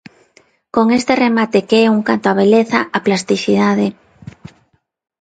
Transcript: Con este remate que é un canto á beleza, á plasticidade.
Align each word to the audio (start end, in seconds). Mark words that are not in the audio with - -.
Con 0.75 0.85
este 0.99 1.13
remate 1.25 1.59
que 1.67 1.77
é 1.85 1.87
un 1.95 2.01
canto 2.07 2.27
á 2.33 2.35
beleza, 2.41 2.79
á 2.97 2.97
plasticidade. 3.05 3.87